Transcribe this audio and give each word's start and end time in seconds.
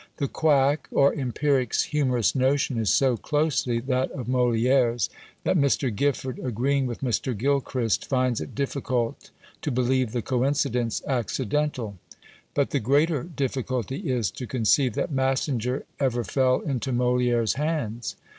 The 0.17 0.27
Quack 0.27 0.87
or 0.89 1.13
"Empiric's" 1.13 1.83
humorous 1.83 2.33
notion 2.33 2.79
is 2.79 2.89
so 2.89 3.17
closely 3.17 3.79
that 3.81 4.09
of 4.13 4.25
MoliÃẀre's, 4.25 5.11
that 5.43 5.55
Mr. 5.55 5.95
Gifford, 5.95 6.39
agreeing 6.39 6.87
with 6.87 7.01
Mr. 7.01 7.37
Gilchrist, 7.37 8.07
"finds 8.07 8.41
it 8.41 8.55
difficult 8.55 9.29
to 9.61 9.69
believe 9.69 10.11
the 10.11 10.23
coincidence 10.23 11.03
accidental;" 11.05 11.99
but 12.55 12.71
the 12.71 12.79
greater 12.79 13.21
difficulty 13.21 14.09
is, 14.11 14.31
to 14.31 14.47
conceive 14.47 14.95
that 14.95 15.11
"Massinger 15.11 15.85
ever 15.99 16.23
fell 16.23 16.61
into 16.61 16.91
MoliÃẀre's 16.91 17.53
hands." 17.53 18.15